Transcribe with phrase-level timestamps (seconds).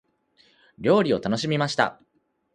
[0.79, 2.01] 料理を楽しみました。